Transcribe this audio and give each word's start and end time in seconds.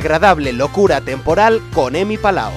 Agradable 0.00 0.54
locura 0.54 1.02
temporal 1.02 1.60
con 1.74 1.94
Emi 1.94 2.16
Palao. 2.16 2.52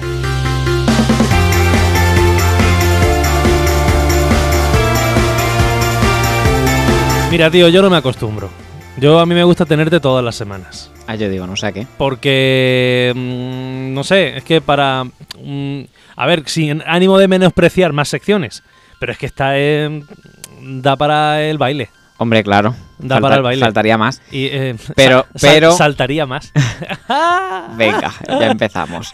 Mira, 7.30 7.50
tío, 7.50 7.68
yo 7.68 7.82
no 7.82 7.90
me 7.90 7.96
acostumbro. 7.96 8.48
Yo 8.96 9.18
a 9.18 9.26
mí 9.26 9.34
me 9.34 9.42
gusta 9.42 9.64
tenerte 9.66 9.98
todas 9.98 10.24
las 10.24 10.36
semanas. 10.36 10.90
Ah, 11.08 11.16
yo 11.16 11.28
digo, 11.28 11.46
no 11.48 11.56
sé 11.56 11.72
qué. 11.72 11.84
Porque, 11.98 13.12
mm, 13.14 13.92
no 13.92 14.04
sé, 14.04 14.36
es 14.36 14.44
que 14.44 14.60
para... 14.60 15.04
mm, 15.04 15.80
a 16.16 16.26
ver, 16.26 16.44
sin 16.48 16.80
ánimo 16.86 17.18
de 17.18 17.26
menospreciar 17.26 17.92
más 17.92 18.08
secciones, 18.08 18.62
pero 19.00 19.10
es 19.12 19.18
que 19.18 19.26
está 19.26 19.58
en- 19.58 20.06
da 20.60 20.94
para 20.96 21.42
el 21.42 21.58
baile. 21.58 21.90
Hombre, 22.16 22.44
claro. 22.44 22.74
Da 22.98 23.20
para 23.20 23.36
el 23.36 23.42
baile. 23.42 23.60
Faltaría 23.64 23.98
más. 23.98 24.22
Y, 24.30 24.46
eh, 24.46 24.76
Pero- 24.94 25.26
sal- 25.34 25.50
pero- 25.54 25.72
saltaría 25.72 26.26
más. 26.26 26.52
Venga, 27.76 28.12
ya 28.28 28.46
empezamos. 28.50 29.10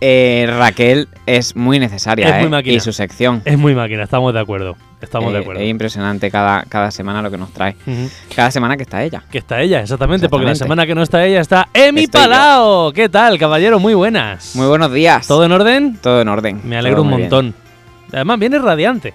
Eh, 0.00 0.46
Raquel 0.56 1.08
es 1.26 1.56
muy 1.56 1.78
necesaria, 1.78 2.28
Es 2.28 2.34
muy 2.36 2.46
¿eh? 2.46 2.50
máquina. 2.50 2.76
Y 2.76 2.80
su 2.80 2.92
sección. 2.92 3.42
es 3.44 3.58
muy 3.58 3.74
máquina, 3.74 4.04
estamos 4.04 4.32
de 4.32 4.40
acuerdo. 4.40 4.76
Estamos 5.00 5.32
de 5.32 5.40
acuerdo. 5.40 5.60
Es 5.60 5.68
impresionante 5.68 6.30
cada, 6.30 6.62
cada 6.64 6.90
semana 6.90 7.20
lo 7.20 7.30
que 7.30 7.36
nos 7.36 7.52
trae. 7.52 7.76
Cada 8.34 8.50
semana 8.50 8.76
que 8.76 8.84
está 8.84 9.02
ella. 9.02 9.22
Que 9.30 9.38
está 9.38 9.60
ella, 9.60 9.80
exactamente, 9.80 10.28
porque 10.28 10.46
la 10.46 10.54
semana 10.54 10.86
que 10.86 10.94
no 10.94 11.02
está 11.02 11.24
ella 11.26 11.40
está 11.40 11.68
Emi 11.74 12.04
Estoy 12.04 12.22
yo. 12.22 12.28
Palao. 12.30 12.92
¿Qué 12.92 13.08
tal, 13.08 13.38
caballero? 13.38 13.78
Muy 13.80 13.94
buenas. 13.94 14.54
Muy 14.54 14.66
buenos 14.66 14.92
días. 14.92 15.26
¿Todo 15.26 15.44
en 15.44 15.52
orden? 15.52 15.98
Todo 16.00 16.22
en 16.22 16.28
orden. 16.28 16.60
Me 16.64 16.76
alegro 16.78 16.98
Todo 16.98 17.04
un 17.10 17.16
bien. 17.16 17.20
montón. 17.22 17.54
Además, 18.12 18.38
vienes 18.38 18.62
radiante. 18.62 19.12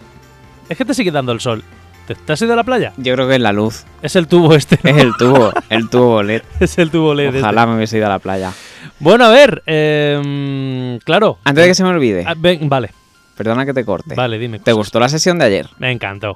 Es 0.68 0.78
que 0.78 0.86
te 0.86 0.94
sigue 0.94 1.12
dando 1.12 1.32
el 1.32 1.40
sol. 1.40 1.64
¿Te, 2.10 2.16
te 2.16 2.34
has 2.34 2.42
ido 2.42 2.54
a 2.54 2.56
la 2.56 2.64
playa? 2.64 2.92
Yo 2.98 3.14
creo 3.14 3.28
que 3.28 3.36
es 3.36 3.42
la 3.42 3.54
luz. 3.54 3.86
Es 4.02 4.16
el 4.16 4.28
tubo 4.28 4.56
este. 4.56 4.80
¿no? 4.84 4.90
Es 4.90 4.98
el 4.98 5.14
tubo. 5.16 5.52
el 5.70 5.90
tubo 5.90 6.24
LED. 6.24 6.42
es 6.60 6.78
el 6.80 6.90
tubo 6.90 7.14
LED. 7.14 7.28
este. 7.28 7.40
Ojalá 7.42 7.68
me 7.68 7.76
hubiese 7.76 7.98
ido 7.98 8.08
a 8.08 8.10
la 8.10 8.18
playa. 8.20 8.52
Bueno, 9.00 9.26
a 9.26 9.30
ver. 9.30 9.62
eh, 9.68 11.00
claro. 11.06 11.38
Antes 11.44 11.64
de 11.64 11.68
que 11.70 11.76
se 11.76 11.84
me 11.84 11.90
olvide, 11.90 12.24
Ah, 12.26 12.34
ven, 12.36 12.68
vale, 12.68 12.90
perdona 13.38 13.64
que 13.66 13.74
te 13.74 13.86
corte. 13.86 14.16
vale, 14.16 14.40
dime. 14.40 14.58
¿Te 14.58 14.72
cosas. 14.72 14.76
gustó 14.78 15.00
la 15.00 15.10
sesión 15.10 15.38
de 15.40 15.46
ayer? 15.46 15.70
Me 15.78 15.92
encantó. 15.92 16.34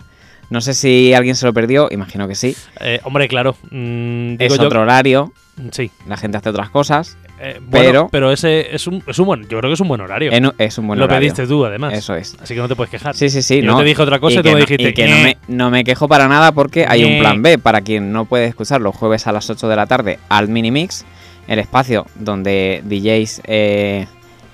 No 0.51 0.61
sé 0.61 0.73
si 0.75 1.13
alguien 1.15 1.35
se 1.35 1.45
lo 1.47 1.53
perdió, 1.53 1.87
imagino 1.89 2.27
que 2.27 2.35
sí. 2.35 2.55
Eh, 2.79 2.99
hombre, 3.03 3.27
claro. 3.27 3.55
mm, 3.71 4.35
digo 4.37 4.53
Es 4.53 4.59
yo- 4.59 4.67
otro 4.67 4.81
horario, 4.81 5.33
Sí. 5.71 5.89
la 6.07 6.17
gente 6.17 6.37
hace 6.37 6.49
otras 6.49 6.69
cosas. 6.69 7.17
Eh, 7.43 7.59
bueno, 7.61 7.69
Pero- 7.91 8.09
pero 8.09 8.31
ese 8.31 8.73
es 8.75 8.87
un, 8.87 9.03
es 9.05 9.19
un 9.19 9.25
buen. 9.25 9.41
Yo 9.43 9.59
creo 9.59 9.69
que 9.69 9.73
es 9.73 9.79
un 9.79 9.87
buen 9.87 10.01
horario. 10.01 10.31
En- 10.31 10.51
Es 10.57 10.77
un 10.77 10.87
buen 10.87 10.97
Lo 10.99 11.05
horario. 11.05 11.19
pediste 11.21 11.45
tú, 11.47 11.65
además. 11.65 11.93
Eso 11.93 12.15
es. 12.15 12.35
Así 12.41 12.53
que 12.55 12.59
no 12.61 12.67
te 12.67 12.75
puedes 12.75 12.89
quejar. 12.89 13.15
Sí, 13.15 13.29
sí, 13.29 13.41
sí. 13.41 13.61
Yo 13.61 13.71
no. 13.71 13.77
te 13.77 13.83
dije 13.83 14.01
otra 14.01 14.19
cosa 14.19 14.39
y, 14.39 14.43
tú 14.43 14.49
me 14.51 14.61
dijiste 14.61 14.89
y 14.89 14.93
que 14.93 15.07
no 15.07 15.15
"Eh". 15.15 15.37
me, 15.47 15.55
no 15.55 15.69
me 15.69 15.83
quejo 15.83 16.07
para 16.07 16.27
nada 16.27 16.51
porque 16.53 16.85
hay 16.87 17.03
Eh. 17.03 17.05
un 17.13 17.19
plan 17.19 17.41
B 17.41 17.57
para 17.57 17.81
quien 17.81 18.11
no 18.11 18.25
puede 18.25 18.45
escuchar 18.45 18.81
los 18.81 18.95
jueves 18.95 19.27
a 19.27 19.31
las 19.31 19.49
8 19.49 19.67
de 19.67 19.75
la 19.75 19.85
tarde 19.87 20.19
al 20.29 20.47
Minimix, 20.47 21.05
el 21.47 21.59
espacio 21.59 22.05
donde 22.15 22.81
DJs 22.85 23.41
eh, 23.45 24.07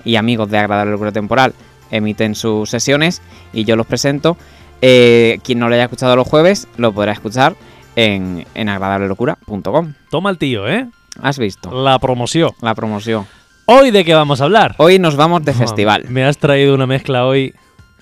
y 0.03 0.16
amigos 0.16 0.50
de 0.50 0.58
Agradable 0.58 0.92
Locura 0.92 1.12
Temporal 1.12 1.53
emiten 1.92 2.34
sus 2.36 2.70
sesiones 2.70 3.22
y 3.53 3.64
yo 3.66 3.76
los 3.76 3.86
presento. 3.86 4.38
Eh, 4.81 5.40
quien 5.44 5.59
no 5.59 5.68
lo 5.68 5.76
haya 5.76 5.84
escuchado 5.84 6.16
los 6.16 6.28
jueves 6.28 6.68
lo 6.78 6.94
podrá 6.94 7.12
escuchar 7.12 7.56
en, 7.98 8.46
en 8.56 8.70
agradablelocura.com. 8.70 9.94
Toma 10.09 10.30
el 10.30 10.38
tío, 10.38 10.68
¿eh? 10.70 10.88
¿Has 11.22 11.38
visto? 11.39 11.72
La 11.72 12.00
promoción. 12.00 12.52
La 12.62 12.75
promoción. 12.75 13.25
¿Hoy 13.66 13.92
de 13.92 14.03
qué 14.03 14.14
vamos 14.16 14.42
a 14.42 14.45
hablar? 14.45 14.75
Hoy 14.78 14.98
nos 15.00 15.16
vamos 15.16 15.44
de 15.45 15.52
Oh, 15.52 15.56
festival. 15.56 16.06
Me 16.09 16.23
has 16.23 16.38
traído 16.38 16.73
una 16.73 16.88
mezcla 16.88 17.25
hoy 17.25 17.53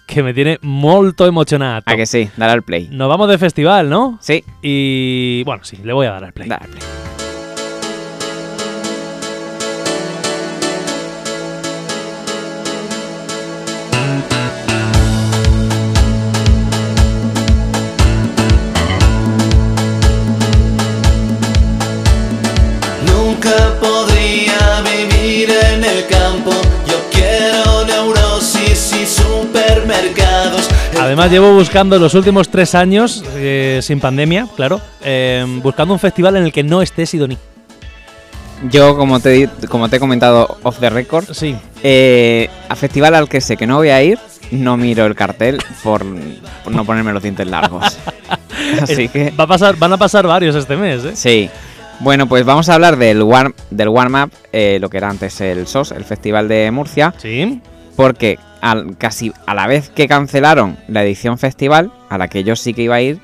que 0.05 0.23
me 0.23 0.33
tiene 0.33 0.57
molto 0.61 1.25
emocionado. 1.25 1.81
¿A 1.85 1.95
que 1.97 2.05
sí? 2.05 2.29
Dale 2.37 2.53
al 2.53 2.63
play. 2.63 2.87
Nos 2.91 3.09
vamos 3.09 3.27
de 3.29 3.37
festival, 3.37 3.89
¿no? 3.89 4.17
Sí, 4.21 4.43
Y 4.61 5.43
bueno, 5.43 5.63
sí, 5.65 5.77
le 5.83 5.91
voy 5.91 6.07
a 6.07 6.11
dar 6.11 6.23
al 6.23 6.33
play. 6.33 6.47
dale 6.47 6.63
al 6.63 6.69
play. 6.69 7.06
Además 30.99 31.31
llevo 31.31 31.53
buscando 31.53 31.99
los 31.99 32.13
últimos 32.13 32.49
tres 32.49 32.75
años, 32.75 33.23
eh, 33.35 33.79
sin 33.81 33.99
pandemia, 33.99 34.47
claro, 34.55 34.81
eh, 35.03 35.45
buscando 35.61 35.93
un 35.93 35.99
festival 35.99 36.37
en 36.37 36.43
el 36.43 36.51
que 36.51 36.63
no 36.63 36.81
esté 36.81 37.05
Sidoní. 37.05 37.37
Yo, 38.69 38.97
como 38.97 39.19
te, 39.19 39.49
como 39.69 39.87
te 39.87 39.97
he 39.97 39.99
comentado 39.99 40.57
off 40.63 40.79
the 40.79 40.89
record, 40.89 41.25
Sí, 41.31 41.55
eh, 41.83 42.49
a 42.69 42.75
festival 42.75 43.13
al 43.13 43.29
que 43.29 43.39
sé 43.39 43.55
que 43.55 43.67
no 43.67 43.75
voy 43.75 43.89
a 43.89 44.01
ir, 44.01 44.17
no 44.51 44.77
miro 44.77 45.05
el 45.05 45.13
cartel 45.15 45.59
por, 45.83 46.03
por 46.63 46.73
no 46.73 46.83
ponerme 46.83 47.13
los 47.13 47.21
dientes 47.21 47.45
largos. 47.47 47.97
Así 48.81 49.07
que, 49.09 49.31
va 49.31 49.43
a 49.43 49.47
pasar, 49.47 49.75
van 49.75 49.93
a 49.93 49.97
pasar 49.97 50.25
varios 50.25 50.55
este 50.55 50.75
mes, 50.75 51.05
¿eh? 51.05 51.11
sí. 51.15 51.49
Bueno, 51.99 52.27
pues 52.27 52.45
vamos 52.45 52.69
a 52.69 52.75
hablar 52.75 52.95
del 52.97 53.23
warm, 53.23 53.53
del 53.71 53.89
warm 53.89 54.15
up, 54.23 54.31
eh, 54.53 54.77
lo 54.79 54.87
que 54.87 54.97
era 54.97 55.09
antes 55.09 55.41
el 55.41 55.65
SOS, 55.65 55.93
el 55.93 56.03
Festival 56.03 56.47
de 56.47 56.69
Murcia, 56.69 57.11
Sí, 57.17 57.59
porque 57.95 58.37
al, 58.61 58.97
casi 58.97 59.31
a 59.45 59.53
la 59.53 59.67
vez 59.67 59.89
que 59.89 60.07
cancelaron 60.07 60.77
la 60.87 61.03
edición 61.03 61.37
festival, 61.37 61.91
a 62.09 62.17
la 62.17 62.27
que 62.27 62.43
yo 62.43 62.55
sí 62.55 62.73
que 62.73 62.83
iba 62.83 62.95
a 62.95 63.01
ir, 63.01 63.19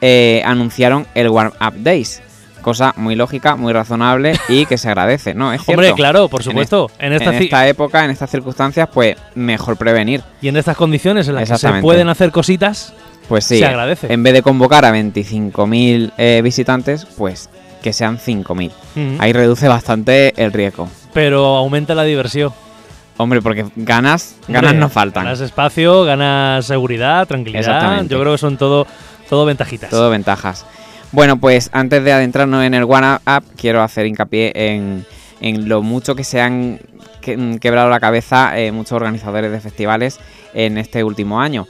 eh, 0.00 0.42
anunciaron 0.44 1.06
el 1.14 1.28
Warm 1.28 1.52
Up 1.60 1.74
Days. 1.82 2.20
Cosa 2.62 2.94
muy 2.96 3.14
lógica, 3.14 3.56
muy 3.56 3.74
razonable 3.74 4.32
y 4.48 4.64
que 4.64 4.78
se 4.78 4.88
agradece, 4.88 5.34
¿no? 5.34 5.52
Es 5.52 5.62
cierto. 5.62 5.72
hombre, 5.82 5.92
claro, 5.94 6.28
por 6.28 6.40
En 6.40 6.44
supuesto. 6.44 6.90
En, 6.98 7.12
esta, 7.12 7.34
en 7.36 7.42
esta 7.42 7.68
época, 7.68 8.04
en 8.06 8.10
estas 8.10 8.30
circunstancias, 8.30 8.88
pues 8.92 9.16
mejor 9.34 9.76
prevenir. 9.76 10.22
y 10.40 10.48
en 10.48 10.56
estas 10.56 10.74
condiciones 10.76 11.28
en 11.28 11.34
las 11.34 11.50
que 11.50 11.58
se 11.58 11.72
pueden 11.82 12.08
hacer 12.08 12.30
cositas, 12.30 12.94
Pues 13.28 13.44
sí, 13.44 13.58
Se 13.58 13.66
agradece. 13.66 14.10
en 14.12 14.22
vez 14.22 14.32
de 14.32 14.40
convocar 14.42 14.84
a 14.86 14.92
25.000 14.92 16.12
eh, 16.16 16.40
visitantes, 16.42 17.04
pues 17.18 17.48
que 17.82 17.92
sean 17.92 18.18
5.000. 18.18 18.70
mm, 18.94 19.16
Ahí 19.20 19.32
reduce 19.34 19.68
bastante 19.68 20.32
el 20.42 20.50
riesgo. 20.52 20.88
pero 21.12 21.44
aumenta 21.56 21.94
la 21.94 22.04
diversión. 22.04 22.52
Hombre, 23.16 23.40
porque 23.40 23.64
ganas, 23.76 24.36
ganas 24.48 24.70
Hombre, 24.72 24.80
no 24.80 24.88
faltan. 24.88 25.24
Ganas 25.24 25.40
espacio, 25.40 26.04
ganas 26.04 26.66
seguridad, 26.66 27.26
tranquilidad. 27.28 27.62
Yo 28.08 28.20
creo 28.20 28.32
que 28.32 28.38
son 28.38 28.56
todo, 28.56 28.86
todo 29.28 29.44
ventajitas. 29.46 29.90
Todo 29.90 30.10
ventajas. 30.10 30.66
Bueno, 31.12 31.36
pues 31.38 31.70
antes 31.72 32.02
de 32.02 32.12
adentrarnos 32.12 32.64
en 32.64 32.74
el 32.74 32.82
One 32.84 33.14
Up, 33.26 33.44
quiero 33.56 33.82
hacer 33.82 34.06
hincapié 34.06 34.50
en, 34.54 35.06
en 35.40 35.68
lo 35.68 35.80
mucho 35.82 36.16
que 36.16 36.24
se 36.24 36.40
han 36.40 36.80
que- 37.20 37.36
mm, 37.36 37.58
quebrado 37.58 37.88
la 37.88 38.00
cabeza 38.00 38.58
eh, 38.58 38.72
muchos 38.72 38.92
organizadores 38.92 39.52
de 39.52 39.60
festivales 39.60 40.18
en 40.52 40.76
este 40.76 41.04
último 41.04 41.40
año. 41.40 41.68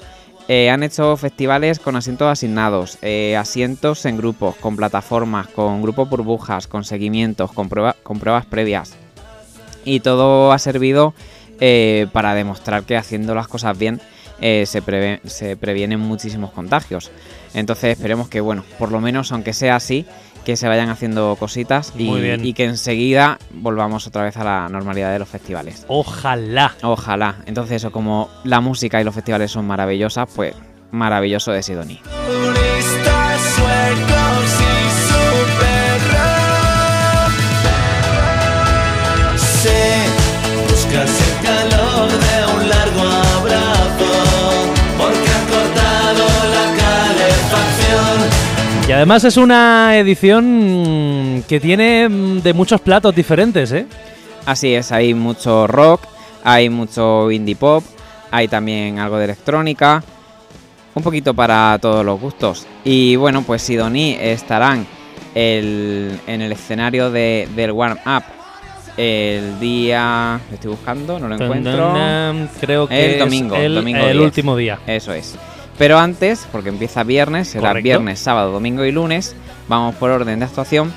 Eh, 0.49 0.71
han 0.71 0.83
hecho 0.83 1.15
festivales 1.19 1.79
con 1.79 1.95
asientos 1.97 2.27
asignados, 2.29 2.97
eh, 3.03 3.37
asientos 3.37 4.05
en 4.07 4.17
grupos, 4.17 4.57
con 4.57 4.77
plataformas, 4.77 5.47
con 5.49 5.83
grupos 5.83 6.09
burbujas, 6.09 6.67
con 6.67 6.85
seguimientos, 6.85 7.53
con, 7.53 7.69
prueba- 7.69 7.97
con 8.03 8.19
pruebas 8.19 8.47
previas. 8.47 8.95
Y 9.87 10.01
todo 10.01 10.53
ha 10.53 10.59
servido 10.59 11.13
eh, 11.61 12.07
para 12.13 12.35
demostrar 12.35 12.85
que 12.85 12.97
haciendo 12.97 13.35
las 13.35 13.49
cosas 13.49 13.77
bien 13.79 14.01
eh, 14.41 14.65
se, 14.67 14.83
preve- 14.83 15.21
se 15.25 15.57
previenen 15.57 16.01
muchísimos 16.01 16.51
contagios. 16.51 17.11
Entonces 17.55 17.97
esperemos 17.97 18.29
que, 18.29 18.41
bueno, 18.41 18.65
por 18.79 18.91
lo 18.91 19.01
menos 19.01 19.31
aunque 19.33 19.53
sea 19.53 19.77
así, 19.77 20.07
que 20.45 20.57
se 20.57 20.69
vayan 20.69 20.91
haciendo 20.91 21.37
cositas 21.39 21.93
y, 21.97 22.53
que 22.53 22.65
enseguida 22.65 23.39
volvamos 23.51 24.07
otra 24.07 24.25
vez 24.25 24.37
a 24.37 24.45
la 24.45 24.69
normalidad 24.69 25.11
de 25.13 25.19
los 25.19 25.29
festivales. 25.29 25.87
Ojalá. 25.89 26.75
Ojalá. 26.83 27.37
Entonces 27.47 27.77
eso, 27.77 27.91
como 27.93 28.29
la 28.45 28.61
música 28.61 29.01
y 29.01 29.05
los 29.05 29.15
festivales 29.15 29.51
son 29.53 29.67
maravillosas, 29.67 30.29
pues 30.35 30.55
maravilloso 30.91 31.51
de 31.53 31.63
Sidoní. 31.63 32.01
Y 48.89 48.93
además 48.93 49.25
es 49.25 49.37
una 49.37 49.97
edición 49.97 51.43
que 51.49 51.59
tiene 51.61 52.09
mm, 52.09 52.43
de 52.43 52.53
muchos 52.53 52.81
platos 52.81 53.15
diferentes, 53.15 53.73
¿eh? 53.73 53.87
Así 54.47 54.75
es, 54.75 54.93
hay 54.93 55.15
mucho 55.15 55.67
rock, 55.67 56.03
hay 56.45 56.69
mucho 56.69 57.31
indie 57.31 57.57
pop, 57.57 57.83
hay 58.31 58.47
también 58.47 58.99
algo 58.99 59.17
de 59.17 59.25
electrónica, 59.25 60.03
un 60.95 61.03
poquito 61.03 61.33
para 61.33 61.79
todos 61.81 62.05
los 62.05 62.21
gustos. 62.21 62.67
Y 62.85 63.17
bueno, 63.17 63.43
pues 63.43 63.63
Sidoní 63.63 64.17
estarán 64.21 64.87
el- 65.35 66.21
en 66.27 66.43
el 66.43 66.53
escenario 66.53 67.11
de, 67.11 67.49
del 67.57 67.73
Warm 67.73 67.99
Up 68.07 68.23
el 68.97 69.59
día... 69.61 70.41
Lo 70.51 70.55
estoy 70.55 70.71
buscando, 70.71 71.19
no 71.19 71.29
lo 71.29 71.35
encuentro. 71.35 71.93
Creo 72.61 72.87
que 72.87 73.05
El 73.05 73.11
es 73.13 73.19
domingo, 73.19 73.57
el, 73.57 73.75
domingo 73.75 74.01
el 74.05 74.13
10. 74.19 74.25
último 74.25 74.57
día. 74.57 74.79
Eso 74.87 75.13
es. 75.13 75.37
Pero 75.79 75.99
antes, 75.99 76.47
porque 76.53 76.69
empieza 76.69 77.03
viernes, 77.03 77.49
será 77.49 77.69
Correcto. 77.71 77.85
viernes, 77.85 78.21
sábado, 78.21 78.53
domingo 78.53 78.85
y 78.85 78.93
lunes, 78.93 79.35
vamos 79.69 79.95
por 79.97 80.11
orden 80.11 80.39
de 80.39 80.45
actuación. 80.45 80.93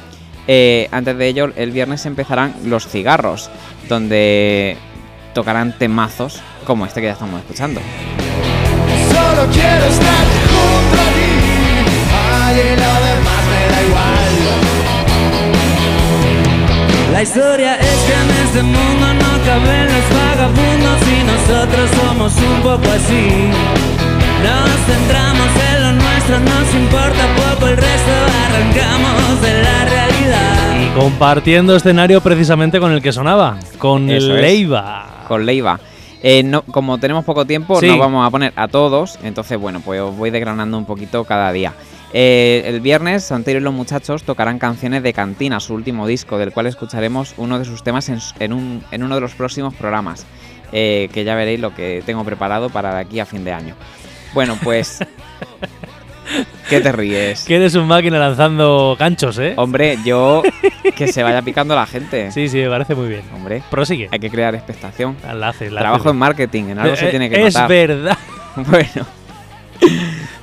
Eh, 0.48 0.88
antes 0.92 1.18
de 1.18 1.28
ello, 1.28 1.52
el 1.56 1.72
viernes 1.72 2.06
empezarán 2.06 2.54
los 2.66 2.88
cigarros, 2.88 3.50
donde 3.90 4.78
tocarán 5.34 5.78
temazos 5.78 6.42
como 6.66 6.86
este 6.86 7.02
que 7.02 7.08
ya 7.08 7.14
estamos 7.14 7.40
escuchando. 7.42 7.82
Solo 9.12 9.48
quiero 9.52 9.86
estar 9.86 10.26
junto 10.48 11.02
a 11.02 11.06
ti. 11.14 11.32
Ay, 12.14 12.56
y 12.56 12.70
lo 12.76 12.94
demás 13.06 13.44
me 13.50 13.76
da 13.76 13.82
igual. 13.88 14.07
La 17.18 17.24
historia 17.24 17.78
es 17.78 17.98
que 18.06 18.14
en 18.14 18.46
este 18.46 18.62
mundo 18.62 19.08
no 19.12 19.44
caben 19.44 19.86
los 19.88 20.20
vagabundos 20.22 21.02
y 21.02 21.24
nosotros 21.26 21.90
somos 22.00 22.34
un 22.36 22.62
poco 22.62 22.92
así. 22.92 23.50
Nos 24.44 24.70
centramos 24.86 25.50
en 25.74 25.82
lo 25.82 25.92
nuestro, 25.94 26.40
nos 26.42 26.76
importa 26.76 27.26
poco 27.36 27.68
el 27.70 27.78
resto, 27.78 28.12
arrancamos 28.46 29.42
de 29.42 29.64
la 29.64 29.86
realidad. 29.86 30.80
Y 30.80 31.00
compartiendo 31.00 31.76
escenario 31.76 32.22
precisamente 32.22 32.80
con 32.80 32.92
el 32.92 33.02
que 33.02 33.12
sonaba, 33.12 33.58
con 33.80 34.12
Eso 34.12 34.36
es. 34.36 34.42
Leiva. 34.42 35.26
con 35.28 35.44
Leiva. 35.44 35.80
Eh, 36.22 36.44
no, 36.44 36.62
como 36.62 37.00
tenemos 37.00 37.26
poco 37.26 37.46
tiempo, 37.46 37.80
Sí. 37.80 37.88
no 37.88 37.98
vamos 37.98 38.28
a 38.28 38.30
poner 38.30 38.54
a 38.56 38.68
todos, 38.68 39.18
entonces 39.24 39.58
bueno, 39.60 39.82
pues 39.84 40.00
os 40.02 40.16
voy 40.16 40.30
desgranando 40.30 40.78
un 40.78 40.86
poquito 40.86 41.24
cada 41.24 41.52
día. 41.52 41.74
Eh, 42.14 42.64
el 42.66 42.80
viernes, 42.80 43.26
Santero 43.26 43.60
y 43.60 43.62
los 43.62 43.74
muchachos 43.74 44.24
tocarán 44.24 44.60
canciones 44.60 45.04
de 45.04 45.12
Cantina, 45.14 45.60
su 45.60 45.74
último 45.74 46.08
disco, 46.08 46.38
del 46.38 46.54
cual 46.54 46.68
escucharemos 46.68 47.34
uno 47.38 47.60
de 47.60 47.66
sus 47.66 47.84
temas 47.84 48.08
en, 48.10 48.16
s- 48.16 48.34
en 48.40 48.54
un- 48.54 48.84
en 48.92 49.04
uno 49.04 49.16
de 49.16 49.22
los 49.22 49.34
próximos 49.36 49.74
programas, 49.76 50.26
eh, 50.72 51.10
que 51.14 51.24
ya 51.26 51.36
veréis 51.36 51.60
lo 51.60 51.76
que 51.76 52.02
tengo 52.06 52.24
preparado 52.24 52.70
para 52.70 52.94
de 52.96 53.02
aquí 53.02 53.20
a 53.20 53.26
fin 53.26 53.44
de 53.44 53.52
año. 53.52 53.76
Bueno, 54.34 54.58
pues... 54.64 55.00
¿Qué 56.70 56.82
te 56.82 56.92
ríes? 56.92 57.46
Que 57.46 57.56
eres 57.56 57.76
un 57.76 57.88
máquina 57.88 58.20
lanzando 58.20 58.98
ganchos, 59.00 59.38
¿eh? 59.40 59.54
Hombre, 59.56 59.98
yo... 60.06 60.44
Que 60.98 61.08
se 61.08 61.24
vaya 61.24 61.42
picando 61.42 61.74
la 61.76 61.86
gente. 61.86 62.30
Sí, 62.34 62.50
sí, 62.50 62.58
me 62.58 62.68
parece 62.70 62.94
muy 62.96 63.08
bien. 63.08 63.22
Hombre, 63.34 63.64
Prosigue. 63.72 64.10
hay 64.12 64.20
que 64.20 64.30
crear 64.30 64.54
expectación. 64.54 65.16
La 65.34 65.50
hace, 65.50 65.72
la 65.72 65.80
Trabajo 65.82 66.02
hace. 66.04 66.10
en 66.10 66.18
marketing, 66.18 66.64
en 66.72 66.80
algo 66.80 66.96
se 66.98 67.08
Eh, 67.08 67.10
tiene 67.12 67.30
que 67.30 67.46
Es 67.48 67.54
notar. 67.54 67.70
verdad. 67.70 68.18
Bueno, 68.58 69.06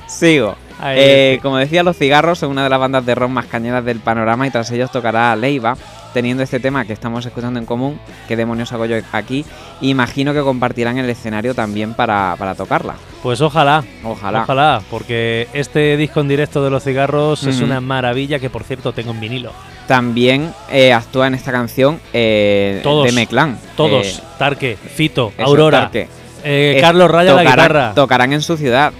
sigo. 0.07 0.55
Eh, 0.83 1.39
como 1.41 1.57
decía, 1.57 1.83
Los 1.83 1.97
Cigarros 1.97 2.39
son 2.39 2.51
una 2.51 2.63
de 2.63 2.69
las 2.69 2.79
bandas 2.79 3.05
de 3.05 3.15
rock 3.15 3.29
más 3.29 3.45
cañeras 3.45 3.83
del 3.85 3.99
panorama 3.99 4.45
y 4.47 4.51
tras 4.51 4.69
ellos 4.71 4.91
tocará 4.91 5.35
Leiva, 5.35 5.77
teniendo 6.13 6.43
este 6.43 6.59
tema 6.59 6.85
que 6.85 6.93
estamos 6.93 7.25
escuchando 7.25 7.59
en 7.59 7.65
común, 7.65 7.99
¿qué 8.27 8.35
demonios 8.35 8.71
hago 8.73 8.85
yo 8.85 8.97
aquí? 9.11 9.45
Imagino 9.81 10.33
que 10.33 10.41
compartirán 10.41 10.97
el 10.97 11.09
escenario 11.09 11.53
también 11.55 11.93
para, 11.93 12.35
para 12.37 12.55
tocarla. 12.55 12.95
Pues 13.23 13.41
ojalá, 13.41 13.83
Ojalá. 14.03 14.43
ojalá, 14.43 14.81
porque 14.89 15.47
este 15.53 15.97
disco 15.97 16.21
en 16.21 16.27
directo 16.27 16.63
de 16.63 16.69
los 16.69 16.83
cigarros 16.83 17.43
es 17.45 17.59
una 17.61 17.81
maravilla 17.81 18.39
que 18.39 18.49
por 18.49 18.63
cierto 18.63 18.93
tengo 18.93 19.11
en 19.11 19.19
vinilo. 19.19 19.51
También 19.87 20.53
eh, 20.71 20.93
actúa 20.93 21.27
en 21.27 21.35
esta 21.35 21.51
canción 21.51 21.99
eh, 22.13 22.79
Todos. 22.83 23.05
Deme 23.05 23.27
Clan. 23.27 23.57
Todos, 23.75 24.05
Eh, 24.19 24.23
Tarque, 24.39 24.77
Fito, 24.77 25.31
eso, 25.37 25.45
Aurora, 25.47 25.81
Tarque. 25.83 26.07
eh, 26.43 26.77
Carlos 26.81 27.09
Raya 27.11 27.33
la 27.33 27.41
tocarán, 27.43 27.65
guitarra. 27.65 27.93
Tocarán 27.93 28.33
en 28.33 28.41
su 28.41 28.57
ciudad. 28.57 28.93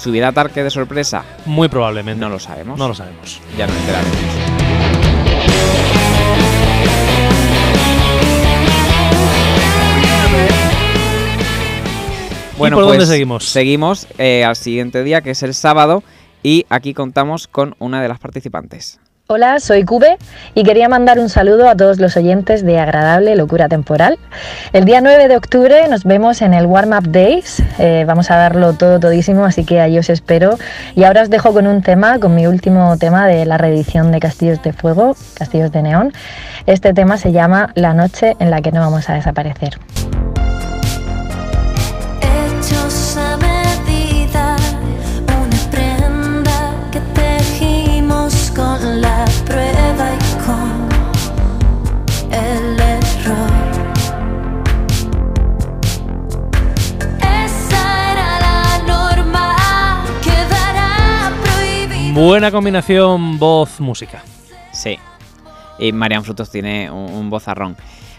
¿Subirá 0.00 0.30
Tarque 0.32 0.62
de 0.62 0.70
sorpresa? 0.70 1.24
Muy 1.46 1.68
probablemente. 1.68 2.20
No 2.20 2.28
lo 2.28 2.38
sabemos. 2.38 2.78
No 2.78 2.88
lo 2.88 2.94
sabemos. 2.94 3.40
Ya 3.56 3.66
nos 3.66 3.76
enteraremos. 3.76 4.16
Bueno, 12.58 12.76
por 12.76 12.84
dónde 12.84 12.98
pues 12.98 13.08
seguimos? 13.08 13.44
Seguimos 13.44 14.06
eh, 14.16 14.44
al 14.44 14.56
siguiente 14.56 15.02
día, 15.02 15.20
que 15.20 15.30
es 15.30 15.42
el 15.42 15.52
sábado, 15.52 16.02
y 16.42 16.64
aquí 16.70 16.94
contamos 16.94 17.48
con 17.48 17.74
una 17.78 18.00
de 18.00 18.08
las 18.08 18.18
participantes. 18.18 18.98
Hola, 19.28 19.58
soy 19.58 19.84
Cube 19.84 20.18
y 20.54 20.62
quería 20.62 20.88
mandar 20.88 21.18
un 21.18 21.28
saludo 21.28 21.68
a 21.68 21.74
todos 21.74 21.98
los 21.98 22.16
oyentes 22.16 22.64
de 22.64 22.78
Agradable 22.78 23.34
Locura 23.34 23.68
Temporal. 23.68 24.20
El 24.72 24.84
día 24.84 25.00
9 25.00 25.26
de 25.26 25.36
octubre 25.36 25.88
nos 25.88 26.04
vemos 26.04 26.42
en 26.42 26.54
el 26.54 26.64
Warm 26.64 26.92
Up 26.92 27.10
Days. 27.10 27.60
Eh, 27.80 28.04
vamos 28.06 28.30
a 28.30 28.36
darlo 28.36 28.74
todo, 28.74 29.00
todísimo, 29.00 29.44
así 29.44 29.64
que 29.64 29.80
ahí 29.80 29.98
os 29.98 30.10
espero. 30.10 30.60
Y 30.94 31.02
ahora 31.02 31.22
os 31.22 31.28
dejo 31.28 31.52
con 31.52 31.66
un 31.66 31.82
tema, 31.82 32.20
con 32.20 32.36
mi 32.36 32.46
último 32.46 32.96
tema 32.98 33.26
de 33.26 33.46
la 33.46 33.58
reedición 33.58 34.12
de 34.12 34.20
Castillos 34.20 34.62
de 34.62 34.72
Fuego, 34.72 35.16
Castillos 35.34 35.72
de 35.72 35.82
Neón. 35.82 36.12
Este 36.66 36.94
tema 36.94 37.16
se 37.16 37.32
llama 37.32 37.72
La 37.74 37.94
noche 37.94 38.36
en 38.38 38.52
la 38.52 38.62
que 38.62 38.70
no 38.70 38.78
vamos 38.78 39.10
a 39.10 39.14
desaparecer. 39.14 39.80
Buena 62.16 62.50
combinación 62.50 63.38
voz-música. 63.38 64.22
Sí. 64.72 64.98
Y 65.78 65.92
Marian 65.92 66.24
Frutos 66.24 66.50
tiene 66.50 66.90
un, 66.90 67.12
un 67.12 67.28
vozarrón. 67.28 67.76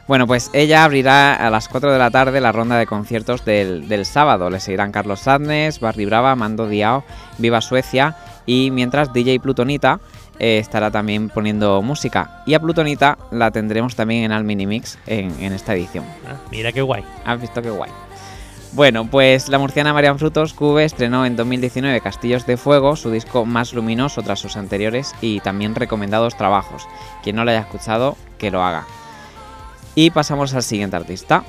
Bueno, 0.08 0.28
pues 0.28 0.52
ella 0.54 0.84
abrirá 0.84 1.34
a 1.34 1.50
las 1.50 1.68
4 1.68 1.92
de 1.92 1.98
la 1.98 2.12
tarde 2.12 2.40
la 2.40 2.52
ronda 2.52 2.78
de 2.78 2.86
conciertos 2.86 3.44
del, 3.44 3.88
del 3.88 4.06
sábado. 4.06 4.52
Le 4.52 4.60
seguirán 4.60 4.92
Carlos 4.92 5.22
Sadness, 5.22 5.80
Barry 5.80 6.06
Brava, 6.06 6.36
Mando 6.36 6.68
Diao, 6.68 7.06
Viva 7.40 7.60
Suecia 7.60 8.16
y 8.46 8.70
mientras 8.70 9.14
DJ 9.14 9.40
Plutonita 9.40 10.00
eh, 10.38 10.60
estará 10.60 10.92
también 10.92 11.30
poniendo 11.30 11.82
música. 11.82 12.44
Y 12.46 12.54
a 12.54 12.60
Plutonita 12.60 13.18
la 13.32 13.50
tendremos 13.50 13.96
también 13.96 14.26
en 14.26 14.32
Al 14.32 14.44
Mini 14.44 14.68
Mix 14.68 15.00
en, 15.08 15.34
en 15.44 15.54
esta 15.54 15.74
edición. 15.74 16.06
Ah, 16.28 16.36
mira 16.52 16.72
qué 16.72 16.84
guay. 16.84 17.04
¿Has 17.26 17.42
visto 17.42 17.64
qué 17.64 17.72
guay? 17.72 17.90
Bueno, 18.78 19.10
pues 19.10 19.50
la 19.50 19.58
murciana 19.58 19.92
Marian 19.92 20.20
Frutos 20.20 20.54
Cube 20.54 20.86
estrenó 20.86 21.26
en 21.26 21.36
2019 21.36 22.00
Castillos 22.00 22.46
de 22.46 22.58
Fuego, 22.58 22.96
su 22.96 23.10
disco 23.10 23.44
más 23.44 23.74
luminoso 23.74 24.22
tras 24.22 24.38
sus 24.38 24.56
anteriores 24.56 25.16
y 25.20 25.40
también 25.40 25.74
recomendados 25.74 26.38
trabajos. 26.38 26.88
Quien 27.24 27.38
no 27.38 27.44
lo 27.44 27.50
haya 27.50 27.62
escuchado, 27.62 28.16
que 28.38 28.52
lo 28.52 28.62
haga. 28.62 28.86
Y 29.96 30.12
pasamos 30.12 30.54
al 30.54 30.62
siguiente 30.62 30.96
artista. 30.96 31.44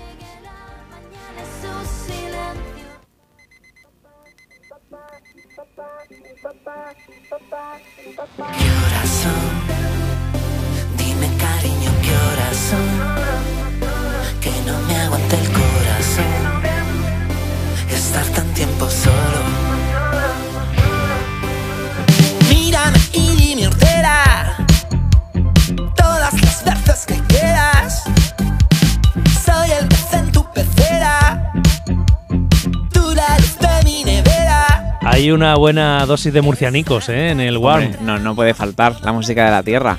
Hay 35.18 35.32
una 35.32 35.56
buena 35.56 36.06
dosis 36.06 36.32
de 36.32 36.42
murcianicos 36.42 37.08
¿eh? 37.08 37.30
en 37.30 37.40
el 37.40 37.58
Warm. 37.58 37.96
No, 38.02 38.20
no 38.20 38.36
puede 38.36 38.54
faltar 38.54 39.00
la 39.02 39.12
música 39.12 39.46
de 39.46 39.50
la 39.50 39.64
tierra. 39.64 39.98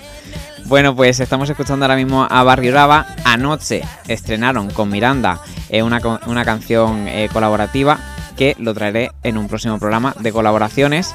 Bueno, 0.68 0.96
pues 0.96 1.20
estamos 1.20 1.50
escuchando 1.50 1.84
ahora 1.84 1.98
mismo 1.98 2.26
a 2.30 2.42
Barrio 2.44 2.72
Brava. 2.72 3.06
Anoche 3.26 3.82
estrenaron 4.08 4.70
con 4.70 4.90
Miranda 4.90 5.42
eh, 5.68 5.84
una, 5.84 6.00
una 6.26 6.46
canción 6.46 7.10
eh, 7.10 7.28
colaborativa 7.34 8.00
que 8.38 8.56
lo 8.60 8.74
traeré 8.74 9.12
en 9.22 9.38
un 9.38 9.50
próximo 9.50 9.78
programa 9.78 10.16
de 10.18 10.32
colaboraciones. 10.32 11.14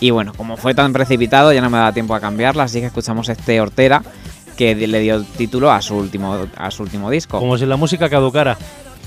Y 0.00 0.08
bueno, 0.08 0.32
como 0.34 0.56
fue 0.56 0.74
tan 0.74 0.94
precipitado, 0.94 1.52
ya 1.52 1.60
no 1.60 1.68
me 1.68 1.76
da 1.76 1.92
tiempo 1.92 2.14
a 2.14 2.20
cambiarla, 2.20 2.62
así 2.62 2.80
que 2.80 2.86
escuchamos 2.86 3.28
este 3.28 3.60
Hortera 3.60 4.02
que 4.56 4.74
le 4.74 5.00
dio 5.00 5.22
título 5.22 5.70
a 5.70 5.82
su 5.82 5.96
último, 5.96 6.46
a 6.56 6.70
su 6.70 6.82
último 6.82 7.10
disco. 7.10 7.40
Como 7.40 7.58
si 7.58 7.66
la 7.66 7.76
música 7.76 8.08
caducara. 8.08 8.56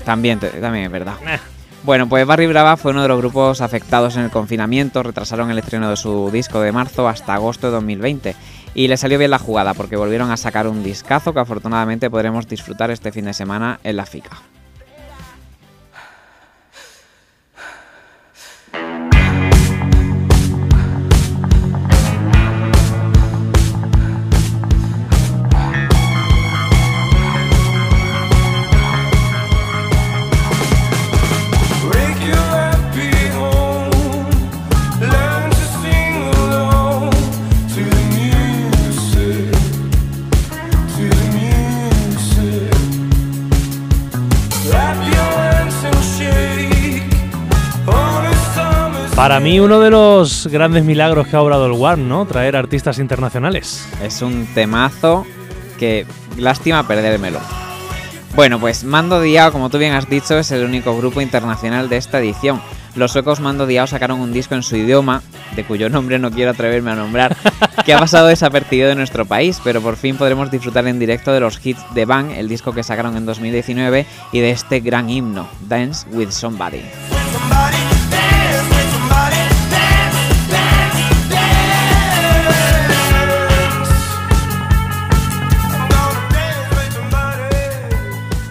También, 0.04 0.38
también 0.38 0.84
es 0.84 0.92
verdad. 0.92 1.14
Eh. 1.26 1.57
Bueno, 1.84 2.08
pues 2.08 2.26
Barry 2.26 2.46
Brava 2.46 2.76
fue 2.76 2.90
uno 2.90 3.02
de 3.02 3.08
los 3.08 3.18
grupos 3.18 3.60
afectados 3.60 4.16
en 4.16 4.24
el 4.24 4.30
confinamiento, 4.30 5.02
retrasaron 5.02 5.50
el 5.50 5.58
estreno 5.58 5.88
de 5.88 5.96
su 5.96 6.30
disco 6.30 6.60
de 6.60 6.72
marzo 6.72 7.08
hasta 7.08 7.34
agosto 7.34 7.68
de 7.68 7.74
2020 7.74 8.36
y 8.74 8.88
le 8.88 8.96
salió 8.96 9.18
bien 9.18 9.30
la 9.30 9.38
jugada 9.38 9.74
porque 9.74 9.96
volvieron 9.96 10.30
a 10.30 10.36
sacar 10.36 10.66
un 10.66 10.82
discazo 10.82 11.32
que 11.32 11.40
afortunadamente 11.40 12.10
podremos 12.10 12.46
disfrutar 12.46 12.90
este 12.90 13.12
fin 13.12 13.24
de 13.26 13.32
semana 13.32 13.80
en 13.84 13.96
la 13.96 14.06
FICA. 14.06 14.38
Para 49.18 49.40
mí 49.40 49.58
uno 49.58 49.80
de 49.80 49.90
los 49.90 50.46
grandes 50.46 50.84
milagros 50.84 51.26
que 51.26 51.34
ha 51.34 51.42
obrado 51.42 51.66
el 51.66 51.72
One, 51.72 52.04
¿no? 52.04 52.24
Traer 52.24 52.54
artistas 52.54 53.00
internacionales. 53.00 53.84
Es 54.00 54.22
un 54.22 54.46
temazo 54.54 55.26
que 55.76 56.06
lástima 56.36 56.86
perdérmelo. 56.86 57.40
Bueno, 58.36 58.60
pues 58.60 58.84
Mando 58.84 59.20
Diao, 59.20 59.50
como 59.50 59.70
tú 59.70 59.78
bien 59.78 59.92
has 59.94 60.08
dicho, 60.08 60.38
es 60.38 60.52
el 60.52 60.64
único 60.64 60.96
grupo 60.96 61.20
internacional 61.20 61.88
de 61.88 61.96
esta 61.96 62.20
edición. 62.20 62.62
Los 62.94 63.10
suecos 63.10 63.40
Mando 63.40 63.66
Diao 63.66 63.88
sacaron 63.88 64.20
un 64.20 64.32
disco 64.32 64.54
en 64.54 64.62
su 64.62 64.76
idioma, 64.76 65.20
de 65.56 65.64
cuyo 65.64 65.90
nombre 65.90 66.20
no 66.20 66.30
quiero 66.30 66.52
atreverme 66.52 66.92
a 66.92 66.94
nombrar, 66.94 67.36
que 67.84 67.94
ha 67.94 67.98
pasado 67.98 68.28
desapercibido 68.28 68.88
de 68.88 68.94
nuestro 68.94 69.26
país, 69.26 69.60
pero 69.64 69.82
por 69.82 69.96
fin 69.96 70.16
podremos 70.16 70.52
disfrutar 70.52 70.86
en 70.86 71.00
directo 71.00 71.32
de 71.32 71.40
los 71.40 71.58
hits 71.66 71.82
de 71.92 72.04
Bang, 72.04 72.30
el 72.30 72.48
disco 72.48 72.72
que 72.72 72.84
sacaron 72.84 73.16
en 73.16 73.26
2019, 73.26 74.06
y 74.30 74.38
de 74.38 74.50
este 74.52 74.78
gran 74.78 75.10
himno, 75.10 75.48
Dance 75.66 76.06
with 76.12 76.30
Somebody. 76.30 76.82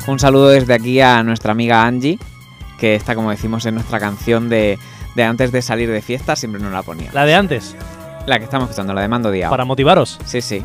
Un 0.08 0.20
saludo 0.20 0.48
desde 0.50 0.74
aquí 0.74 1.02
a 1.02 1.22
nuestra 1.24 1.52
amiga 1.52 1.84
Angie, 1.86 2.18
que 2.80 2.96
está, 2.96 3.14
como 3.16 3.30
decimos, 3.30 3.66
en 3.66 3.76
nuestra 3.76 4.00
canción 4.00 4.48
de, 4.50 4.80
de 5.16 5.24
antes 5.24 5.52
de 5.52 5.62
salir 5.62 5.90
de 5.92 6.02
fiesta, 6.02 6.36
siempre 6.36 6.62
nos 6.62 6.72
la 6.72 6.82
ponía. 6.84 7.12
La 7.14 7.26
de 7.26 7.36
antes, 7.36 7.76
La 8.26 8.38
que 8.40 8.46
estamos 8.46 8.70
escuchando, 8.70 8.94
la 8.94 9.02
de 9.02 9.08
Mando 9.08 9.32
Diao. 9.32 9.50
para 9.50 9.66
motivaros. 9.66 10.20
Sí, 10.26 10.42
sí. 10.42 10.64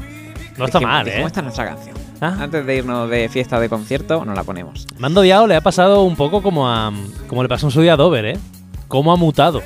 No 0.56 0.66
está 0.66 0.78
Dijimos- 0.78 0.94
mal, 0.94 1.08
¿eh? 1.08 1.22
Esta 1.25 1.40
es 1.40 1.44
nuestra 1.44 1.64
canción. 1.66 1.96
Ah. 2.20 2.37
Antes 2.40 2.64
de 2.66 2.76
irnos 2.76 3.11
de 3.11 3.28
fiesta 3.28 3.56
o 3.56 3.61
de 3.61 3.68
concierto, 3.68 4.25
nos 4.25 4.37
la 4.37 4.44
ponemos. 4.44 4.87
Mando 4.99 5.22
Diao 5.22 5.46
le 5.49 5.56
ha 5.56 5.61
pasado 5.61 6.02
un 6.04 6.14
poco 6.14 6.40
como 6.42 6.68
a 6.70 6.92
como 7.26 7.42
le 7.42 7.49
pasó 7.49 7.66
en 7.66 7.72
su 7.72 7.80
día 7.80 7.94
a 7.94 7.96
Dover, 7.96 8.25
¿eh? 8.26 8.38
Cómo 8.87 9.12
ha 9.12 9.16
mutado. 9.16 9.61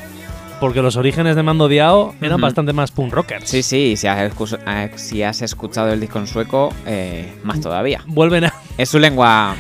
Porque 0.61 0.81
los 0.81 0.97
orígenes 0.97 1.37
de 1.37 1.43
Mando 1.43 1.69
Diao 1.69 2.15
eran 2.21 2.41
bastante 2.41 2.73
más 2.73 2.91
punk 2.91 3.13
rockers. 3.13 3.49
Sí, 3.49 3.63
sí, 3.63 3.77
y 3.93 3.97
si 3.97 4.07
has, 4.07 4.33
eh, 4.67 4.91
si 4.97 5.23
has 5.23 5.43
escuchado 5.43 5.93
el 5.93 6.01
disco 6.01 6.19
en 6.19 6.27
sueco, 6.27 6.73
eh, 6.87 7.35
más 7.45 7.61
todavía. 7.61 8.03
Vuelven 8.07 8.45
a. 8.47 8.55
Es 8.79 8.89
su 8.89 8.99
lengua 8.99 9.55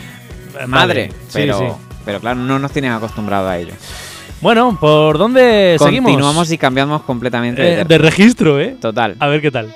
madre, 0.66 1.10
Sí, 1.28 1.34
pero, 1.40 1.58
sí. 1.58 1.64
pero 2.04 2.20
claro, 2.20 2.40
no 2.40 2.58
nos 2.58 2.72
tienen 2.72 2.92
acostumbrado 2.92 3.46
a 3.48 3.58
ello. 3.58 3.74
Bueno, 4.40 4.76
¿por 4.80 5.18
dónde 5.18 5.76
seguimos? 5.78 6.10
Continuamos 6.10 6.50
y 6.50 6.58
cambiamos 6.58 7.02
completamente 7.02 7.72
Eh, 7.72 7.76
de, 7.78 7.84
de 7.84 7.98
registro, 7.98 8.58
¿eh? 8.60 8.76
Total. 8.80 9.16
A 9.18 9.26
ver 9.28 9.42
qué 9.42 9.50
tal. 9.50 9.74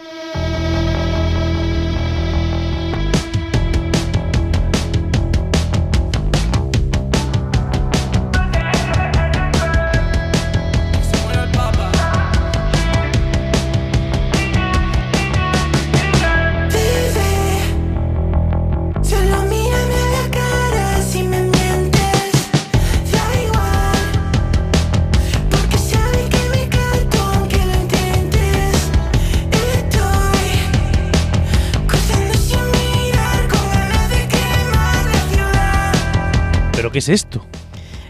¿Pero 36.90 36.92
qué 36.92 36.99
es 36.99 37.09
esto? 37.09 37.44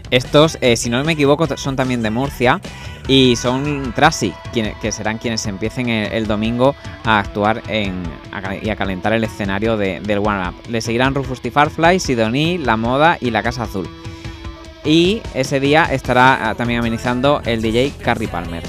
Estos, 0.09 0.57
eh, 0.59 0.75
si 0.75 0.89
no 0.89 1.01
me 1.03 1.13
equivoco, 1.13 1.45
son 1.55 1.75
también 1.75 2.01
de 2.01 2.09
Murcia 2.09 2.59
y 3.07 3.35
son 3.37 3.93
quienes, 4.51 4.75
que 4.77 4.91
serán 4.91 5.19
quienes 5.19 5.45
empiecen 5.45 5.87
el, 5.87 6.11
el 6.11 6.27
domingo 6.27 6.75
a 7.05 7.19
actuar 7.19 7.61
en, 7.69 8.03
a 8.33 8.41
cal- 8.41 8.59
y 8.61 8.69
a 8.69 8.75
calentar 8.75 9.13
el 9.13 9.23
escenario 9.23 9.77
de- 9.77 10.01
del 10.01 10.17
One 10.19 10.49
Up. 10.49 10.55
Le 10.69 10.81
seguirán 10.81 11.15
Rufus 11.15 11.41
T. 11.41 11.49
Farfly, 11.51 11.99
Sidoní, 11.99 12.57
La 12.57 12.75
Moda 12.75 13.17
y 13.21 13.29
La 13.31 13.41
Casa 13.43 13.63
Azul. 13.63 13.87
Y 14.83 15.21
ese 15.33 15.59
día 15.59 15.85
estará 15.85 16.49
ah, 16.49 16.55
también 16.55 16.79
amenizando 16.79 17.41
el 17.45 17.61
DJ 17.61 17.93
Carrie 18.03 18.27
Palmer. 18.27 18.63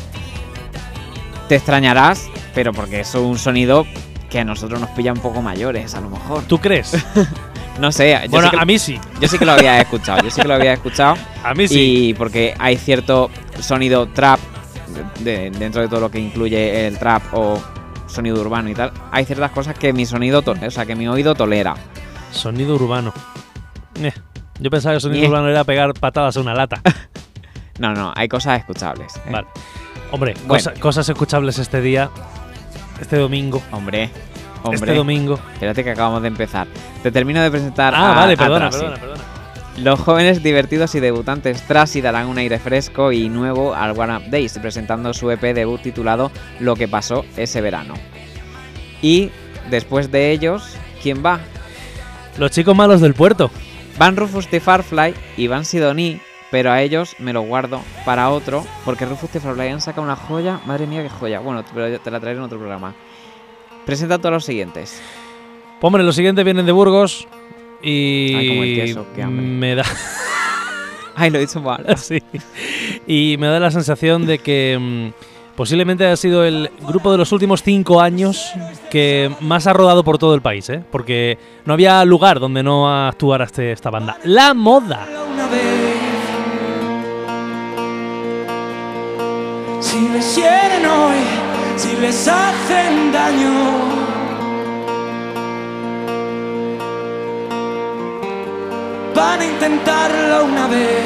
Te 1.49 1.57
extrañarás, 1.57 2.29
pero 2.55 2.73
porque 2.73 3.01
es 3.01 3.15
un 3.15 3.39
sonido 3.39 3.85
que 4.31 4.39
a 4.39 4.45
nosotros 4.45 4.81
nos 4.81 4.91
pilla 4.91 5.13
un 5.13 5.21
poco 5.21 5.43
mayores, 5.43 5.95
a 5.95 6.01
lo 6.01 6.09
mejor. 6.11 6.43
¿Tú 6.45 6.59
crees? 6.59 6.93
No 7.79 7.91
sé, 7.91 8.19
yo, 8.25 8.31
bueno, 8.31 8.49
sí 8.51 8.57
que, 8.57 8.63
a 8.63 8.65
mí 8.65 8.79
sí. 8.79 9.01
yo 9.21 9.29
sí 9.29 9.39
que 9.39 9.45
lo 9.47 9.53
había 9.53 9.81
escuchado, 9.81 10.23
yo 10.23 10.31
sí 10.31 10.41
que 10.43 10.49
lo 10.49 10.55
había 10.55 10.75
escuchado. 10.75 11.17
A 11.43 11.55
mí 11.55 11.67
sí. 11.69 12.09
Y 12.09 12.15
porque 12.15 12.55
hay 12.59 12.77
cierto 12.77 13.31
sonido 13.61 14.07
trap 14.09 14.39
de- 15.25 15.25
de- 15.49 15.51
dentro 15.59 15.81
de 15.83 15.89
todo 15.89 16.01
lo 16.01 16.11
que 16.11 16.19
incluye 16.21 16.87
el 16.87 16.99
trap 16.99 17.23
o 17.33 17.61
sonido 18.07 18.41
urbano 18.41 18.69
y 18.69 18.75
tal. 18.75 18.93
Hay 19.11 19.25
ciertas 19.25 19.51
cosas 19.53 19.77
que 19.79 19.93
mi 19.93 20.05
sonido, 20.07 20.43
to- 20.43 20.55
o 20.65 20.71
sea, 20.71 20.85
que 20.85 20.95
mi 20.95 21.09
oído 21.09 21.35
tolera. 21.35 21.75
Sonido 22.31 22.75
urbano. 22.75 23.13
Eh, 24.01 24.13
Yo 24.61 24.71
pensaba 24.71 24.93
que 24.93 24.97
el 24.97 25.01
sonido 25.01 25.25
Eh. 25.25 25.29
urbano 25.29 25.49
era 25.49 25.65
pegar 25.65 25.93
patadas 25.95 26.37
a 26.37 26.41
una 26.41 26.55
lata. 26.55 26.81
No, 27.79 27.95
no, 27.95 28.13
hay 28.15 28.29
cosas 28.29 28.61
escuchables. 28.61 29.17
¿eh? 29.17 29.31
Vale. 29.31 29.47
Hombre, 30.13 30.35
Bueno. 30.47 30.49
cosa- 30.49 30.75
cosas 30.79 31.09
escuchables 31.09 31.59
este 31.59 31.81
día, 31.81 32.11
este 33.01 33.17
domingo. 33.17 33.63
Hombre, 33.73 34.11
hombre. 34.63 34.91
Este 34.91 34.95
domingo. 34.95 35.39
Espérate 35.55 35.85
que 35.85 35.91
acabamos 35.91 36.23
de 36.23 36.29
empezar. 36.29 36.67
Te 37.03 37.11
termino 37.11 37.43
de 37.43 37.51
presentar 37.51 37.95
Ah, 37.95 38.13
a, 38.13 38.15
vale, 38.15 38.37
perdona, 38.37 38.71
perdona, 38.71 38.97
perdona. 38.97 39.21
Los 39.79 40.01
jóvenes 40.01 40.43
divertidos 40.43 40.95
y 40.95 41.01
debutantes 41.01 41.63
Trasy 41.67 42.03
darán 42.03 42.27
un 42.27 42.37
aire 42.37 42.59
fresco 42.59 43.11
y 43.11 43.31
nuevo 43.31 43.75
al 43.75 43.99
One 43.99 44.17
Up 44.17 44.25
Days, 44.31 44.59
presentando 44.59 45.15
su 45.15 45.31
EP 45.31 45.41
debut 45.55 45.81
titulado 45.81 46.31
Lo 46.61 46.77
que 46.77 46.89
pasó 46.89 47.25
ese 47.39 47.61
verano. 47.63 47.95
Y 49.01 49.31
después 49.71 50.11
de 50.13 50.31
ellos, 50.31 50.77
¿quién 51.03 51.25
va? 51.25 51.41
Los 52.39 52.51
chicos 52.51 52.77
malos 52.77 53.01
del 53.01 53.15
puerto. 53.15 53.51
Van 53.99 54.17
Rufus 54.17 54.49
T. 54.49 54.61
Farfly 54.61 55.15
y 55.37 55.47
Van 55.49 55.65
Sidoní, 55.65 56.21
pero 56.51 56.71
a 56.71 56.83
ellos 56.83 57.17
me 57.19 57.33
lo 57.33 57.43
guardo 57.43 57.81
para 58.05 58.31
otro, 58.31 58.67
porque 58.85 59.07
Rufus 59.07 59.31
T. 59.31 59.41
Farfly 59.41 59.69
han 59.69 59.81
sacado 59.81 60.03
una 60.03 60.17
joya. 60.17 60.61
Madre 60.67 60.87
mía, 60.87 61.03
qué 61.03 61.09
joya. 61.09 61.41
Bueno, 61.41 61.65
pero 61.75 61.99
te 61.99 62.11
la 62.11 62.21
traeré 62.21 62.39
en 62.39 62.45
otro 62.45 62.59
programa. 62.59 62.95
Presenta 63.87 64.19
todos 64.19 64.33
los 64.33 64.45
siguientes. 64.45 65.01
Pues, 65.81 65.89
hombre, 65.89 66.03
los 66.03 66.15
siguientes 66.15 66.45
vienen 66.45 66.67
de 66.67 66.73
Burgos 66.73 67.27
y 67.83 68.35
Ay, 68.35 68.49
como 68.49 68.63
el 68.63 68.75
queso, 68.77 69.07
qué 69.15 69.23
hambre. 69.23 69.45
me 69.47 69.75
da 69.75 69.85
Ay, 71.17 71.31
lo 71.31 71.39
he 71.39 71.41
dicho 71.43 71.61
mal. 71.61 71.85
sí. 71.97 72.23
y 73.07 73.37
me 73.39 73.49
da 73.49 73.59
la 73.61 73.71
sensación 73.71 74.25
de 74.25 74.39
que 74.39 74.79
mm, 74.81 75.57
posiblemente 75.57 76.07
ha 76.07 76.17
sido 76.17 76.45
el 76.45 76.71
grupo 76.87 77.11
de 77.13 77.19
los 77.19 77.33
últimos 77.33 77.63
cinco 77.63 78.01
años 78.01 78.53
que 78.91 79.31
más 79.41 79.67
ha 79.67 79.73
rodado 79.73 80.05
por 80.05 80.17
todo 80.19 80.35
el 80.35 80.41
país, 80.41 80.71
¿eh? 80.71 80.83
porque 80.91 81.37
no 81.67 81.75
había 81.75 82.05
lugar 82.05 82.41
donde 82.41 82.63
no 82.63 82.91
actuara 83.07 83.45
este, 83.45 83.73
esta 83.73 83.91
banda. 83.91 84.17
La 84.25 84.55
moda. 84.55 85.07
Si 89.81 90.41
hieren 90.41 90.87
hoy, 90.87 91.17
si 91.77 91.97
les 91.97 92.29
hacen 92.29 93.13
daño. 93.13 93.53
Van 99.15 99.41
a 99.41 99.45
intentarlo 99.45 100.45
una 100.47 100.67
vez. 100.69 101.05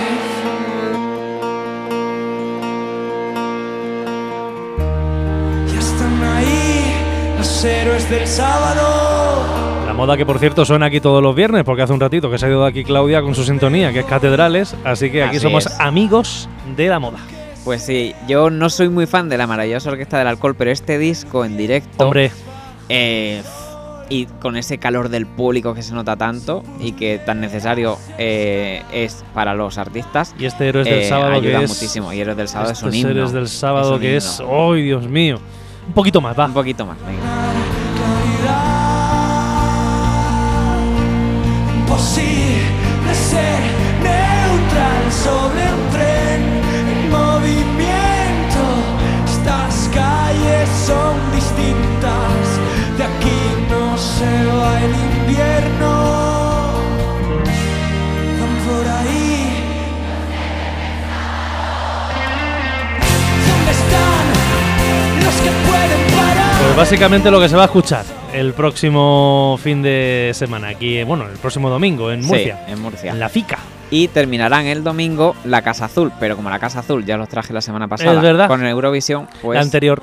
Ya 5.73 5.79
están 5.79 6.23
ahí 6.37 6.95
los 7.39 7.65
héroes 7.65 8.09
del 8.11 8.27
sábado. 8.27 9.45
La 9.87 9.93
moda 9.93 10.17
que 10.17 10.27
por 10.27 10.39
cierto 10.39 10.65
suena 10.65 10.87
aquí 10.87 11.01
todos 11.01 11.23
los 11.23 11.35
viernes, 11.35 11.65
porque 11.65 11.83
hace 11.83 11.93
un 11.93 12.01
ratito 12.01 12.31
que 12.31 12.39
se 12.39 12.47
ha 12.47 12.49
ido 12.49 12.63
de 12.63 12.69
aquí 12.69 12.85
Claudia 12.85 13.23
con 13.23 13.35
su 13.35 13.45
sintonía, 13.45 13.93
que 13.93 14.01
es 14.01 14.07
Catedrales, 14.07 14.75
así 14.85 15.11
que 15.11 15.23
aquí 15.23 15.37
Así 15.37 15.45
somos 15.47 15.67
es. 15.67 15.81
amigos 15.81 16.49
de 16.77 16.89
la 16.89 16.99
moda. 16.99 17.19
Pues 17.67 17.83
sí, 17.83 18.15
yo 18.29 18.49
no 18.49 18.71
soy 18.71 18.89
muy 18.89 19.07
fan 19.07 19.29
de 19.29 19.37
la 19.37 19.49
maravillosa 19.49 19.91
orquesta 19.91 20.19
del 20.19 20.29
alcohol, 20.29 20.55
pero 20.57 20.71
este 20.71 20.99
disco 20.99 21.45
en 21.45 21.57
directo. 21.57 22.05
Hombre, 22.05 22.31
eh, 22.89 23.43
y 24.09 24.27
con 24.27 24.57
ese 24.57 24.79
calor 24.79 25.09
del 25.09 25.27
público 25.27 25.75
que 25.75 25.83
se 25.83 25.93
nota 25.93 26.15
tanto 26.15 26.63
y 26.79 26.93
que 26.93 27.19
tan 27.19 27.41
necesario 27.41 27.99
eh, 28.19 28.85
es 28.93 29.25
para 29.35 29.57
los 29.57 29.79
artistas. 29.79 30.33
y 30.39 30.45
este 30.45 30.69
Héroes 30.69 30.85
del 30.85 31.01
eh, 31.01 31.09
Sábado 31.09 31.41
que 31.41 31.49
ayuda 31.49 31.63
es... 31.63 31.69
muchísimo. 31.69 32.13
Y 32.13 32.21
Héroes 32.21 32.37
del 32.37 32.47
Sábado 32.47 32.71
es 32.71 32.83
un 32.85 32.95
himno. 32.95 33.11
Héroes 33.11 33.33
del 33.33 33.49
Sábado 33.49 33.99
que 33.99 34.17
es... 34.17 34.41
¡Ay, 34.49 34.83
Dios 34.83 35.09
mío! 35.09 35.41
Un 35.89 35.93
poquito 35.93 36.21
más, 36.21 36.39
va. 36.39 36.47
Un 36.47 36.55
poquito 36.55 36.87
más, 36.87 36.99
venga. 37.05 37.46
el 54.75 54.95
invierno. 54.95 55.93
Van 58.41 58.57
por 58.67 58.89
ahí. 58.89 59.63
¿Dónde 63.49 63.73
están 63.73 65.25
los 65.25 65.35
que 65.37 65.51
pueden 65.69 66.17
parar? 66.17 66.63
Pues 66.63 66.77
básicamente 66.77 67.31
lo 67.31 67.41
que 67.41 67.49
se 67.49 67.57
va 67.57 67.63
a 67.63 67.67
escuchar 67.67 68.05
el 68.33 68.53
próximo 68.53 69.59
fin 69.63 69.83
de 69.83 70.33
semana 70.35 70.69
aquí, 70.69 71.03
bueno, 71.05 71.27
el 71.27 71.39
próximo 71.39 71.71
domingo 71.71 72.11
en 72.11 72.25
Murcia. 72.25 72.63
Sí, 72.67 72.73
en 72.73 72.81
Murcia. 72.81 73.13
En 73.13 73.19
la 73.19 73.29
FICA 73.29 73.59
y 73.91 74.09
terminarán 74.09 74.67
el 74.67 74.83
domingo 74.83 75.35
la 75.45 75.63
Casa 75.63 75.87
Azul. 75.87 76.13
Pero 76.19 76.37
como 76.37 76.51
la 76.51 76.59
Casa 76.59 76.81
Azul 76.81 77.05
ya 77.05 77.17
los 77.17 77.29
traje 77.29 77.53
la 77.53 77.61
semana 77.61 77.89
pasada 77.89 78.15
es 78.15 78.23
verdad. 78.23 78.49
con 78.49 78.65
Eurovisión. 78.65 79.29
Pues 79.43 79.57
la 79.57 79.63
anterior 79.63 80.03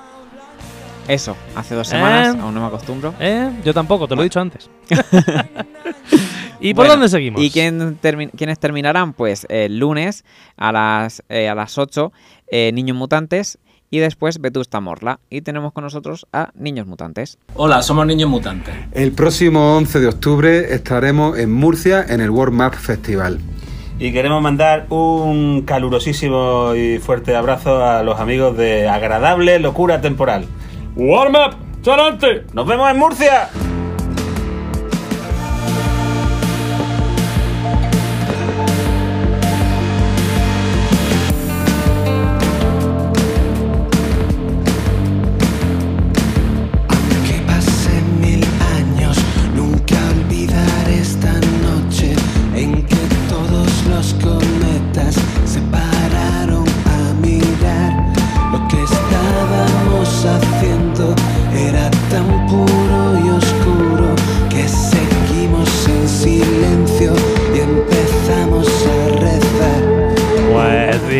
eso, 1.07 1.35
hace 1.55 1.75
dos 1.75 1.87
semanas, 1.87 2.35
Eh. 2.35 2.39
aún 2.41 2.53
no 2.53 2.61
me 2.61 2.67
acostumbro. 2.67 3.13
¿Eh? 3.19 3.49
Yo 3.65 3.73
tampoco, 3.73 4.07
te 4.07 4.15
lo 4.15 4.21
he 4.21 4.25
dicho 4.25 4.39
antes. 4.39 4.69
¿Y 6.59 6.73
por 6.73 6.83
Bueno, 6.85 6.93
dónde 6.93 7.09
seguimos? 7.09 7.41
¿Y 7.41 7.49
quién 7.49 7.99
termi- 8.01 8.31
quiénes 8.37 8.57
terminarán? 8.59 9.13
Pues 9.13 9.45
el 9.49 9.79
lunes 9.79 10.23
a 10.55 10.71
las, 10.71 11.21
eh, 11.27 11.49
a 11.49 11.55
las 11.55 11.77
8, 11.77 12.13
eh, 12.47 12.71
Niños 12.73 12.95
Mutantes, 12.95 13.57
y 13.89 13.99
después 13.99 14.39
Vetusta 14.39 14.79
Morla. 14.79 15.19
Y 15.29 15.41
tenemos 15.41 15.73
con 15.73 15.83
nosotros 15.83 16.25
a 16.31 16.49
Niños 16.55 16.87
Mutantes. 16.87 17.37
Hola, 17.55 17.81
somos 17.83 18.07
Niños 18.07 18.29
Mutantes. 18.29 18.73
El 18.93 19.11
próximo 19.11 19.75
11 19.77 19.99
de 19.99 20.07
octubre 20.07 20.73
estaremos 20.73 21.37
en 21.37 21.51
Murcia 21.51 22.03
en 22.07 22.21
el 22.21 22.29
World 22.31 22.55
Map 22.55 22.73
Festival. 22.75 23.39
Y 23.99 24.11
queremos 24.11 24.41
mandar 24.41 24.87
un 24.89 25.61
calurosísimo 25.67 26.73
y 26.75 26.97
fuerte 26.97 27.35
abrazo 27.35 27.83
a 27.85 28.01
los 28.03 28.19
amigos 28.19 28.57
de 28.57 28.87
Agradable 28.89 29.59
Locura 29.59 30.01
Temporal. 30.01 30.47
¡Warm 30.95 31.33
up! 31.35 31.55
¡Adelante! 31.87 32.45
¡Nos 32.53 32.67
vemos 32.67 32.89
en 32.89 32.97
Murcia! 32.97 33.49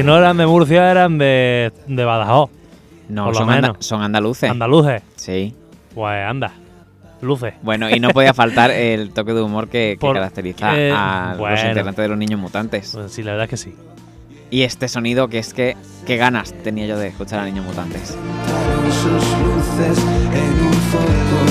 Si 0.03 0.07
no 0.07 0.17
eran 0.17 0.38
de 0.38 0.45
Murcia, 0.45 0.91
eran 0.91 1.17
de, 1.17 1.72
de 1.88 2.05
Badajoz. 2.05 2.50
No, 3.10 3.25
Por 3.25 3.33
lo 3.33 3.39
son, 3.39 3.50
anda- 3.50 3.69
menos. 3.69 3.86
son 3.86 4.01
andaluces. 4.01 4.50
Andaluces. 4.50 5.01
Sí. 5.15 5.53
Pues 5.95 6.25
anda. 6.27 6.53
Luces. 7.22 7.53
Bueno, 7.62 7.89
y 7.89 8.00
no 8.00 8.10
podía 8.10 8.33
faltar 8.33 8.72
el 8.72 9.12
toque 9.13 9.33
de 9.33 9.41
humor 9.41 9.67
que, 9.69 9.91
que 9.93 9.98
Por- 10.00 10.15
caracteriza 10.15 10.77
eh, 10.77 10.91
a 10.91 11.36
los 11.38 11.63
integrantes 11.63 12.03
de 12.03 12.07
los 12.10 12.17
Niños 12.17 12.39
Mutantes. 12.39 12.91
Pues 12.93 13.12
sí, 13.12 13.24
la 13.24 13.31
verdad 13.31 13.45
es 13.45 13.50
que 13.50 13.57
sí. 13.57 13.75
Y 14.51 14.63
este 14.63 14.88
sonido 14.88 15.27
que 15.29 15.39
es 15.39 15.53
que, 15.53 15.75
qué 16.05 16.17
ganas 16.17 16.53
tenía 16.63 16.86
yo 16.86 16.98
de 16.98 17.07
escuchar 17.07 17.39
a 17.39 17.46
Niños 17.46 17.66
Mutantes. 17.66 18.09
Sus 18.92 19.13
luces 19.13 20.05
en 20.33 20.66
un 20.66 20.74
foco 20.92 21.44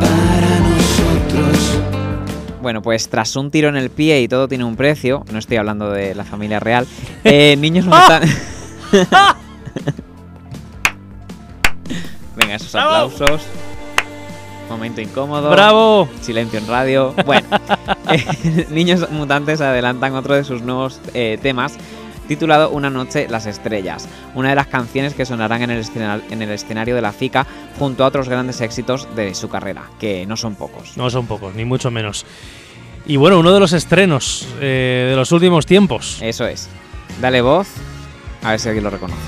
para 0.00 0.60
nosotros. 0.60 1.82
Bueno, 2.62 2.82
pues 2.82 3.08
tras 3.08 3.36
un 3.36 3.50
tiro 3.50 3.68
en 3.68 3.76
el 3.76 3.90
pie 3.90 4.20
y 4.20 4.28
todo 4.28 4.46
tiene 4.46 4.64
un 4.64 4.76
precio, 4.76 5.24
no 5.32 5.38
estoy 5.38 5.56
hablando 5.56 5.90
de 5.90 6.14
la 6.14 6.24
familia 6.24 6.60
real, 6.60 6.86
eh, 7.24 7.56
Niños 7.60 7.86
Mutantes... 7.86 8.30
Venga, 12.36 12.54
esos 12.54 12.74
aplausos. 12.74 13.42
Momento 14.68 15.00
incómodo. 15.00 15.50
¡Bravo! 15.50 16.08
Silencio 16.20 16.58
en 16.58 16.68
radio. 16.68 17.14
Bueno, 17.26 17.46
eh, 18.12 18.66
Niños 18.70 19.10
Mutantes 19.10 19.60
adelantan 19.60 20.14
otro 20.14 20.34
de 20.34 20.44
sus 20.44 20.62
nuevos 20.62 21.00
eh, 21.12 21.38
temas 21.42 21.76
titulado 22.30 22.70
Una 22.70 22.90
noche 22.90 23.26
las 23.28 23.46
estrellas, 23.46 24.08
una 24.36 24.50
de 24.50 24.54
las 24.54 24.68
canciones 24.68 25.14
que 25.14 25.26
sonarán 25.26 25.62
en 25.62 25.70
el, 25.70 25.80
escena- 25.80 26.20
en 26.30 26.42
el 26.42 26.50
escenario 26.50 26.94
de 26.94 27.02
la 27.02 27.10
FICA 27.12 27.44
junto 27.78 28.04
a 28.04 28.06
otros 28.06 28.28
grandes 28.28 28.60
éxitos 28.60 29.08
de 29.16 29.34
su 29.34 29.48
carrera, 29.48 29.82
que 29.98 30.26
no 30.26 30.36
son 30.36 30.54
pocos. 30.54 30.96
No 30.96 31.10
son 31.10 31.26
pocos, 31.26 31.54
ni 31.56 31.64
mucho 31.64 31.90
menos. 31.90 32.24
Y 33.04 33.16
bueno, 33.16 33.40
uno 33.40 33.50
de 33.52 33.58
los 33.58 33.72
estrenos 33.72 34.46
eh, 34.60 35.08
de 35.10 35.16
los 35.16 35.32
últimos 35.32 35.66
tiempos. 35.66 36.18
Eso 36.22 36.46
es. 36.46 36.68
Dale 37.20 37.40
voz, 37.40 37.66
a 38.44 38.50
ver 38.50 38.60
si 38.60 38.68
alguien 38.68 38.84
lo 38.84 38.90
reconoce. 38.90 39.20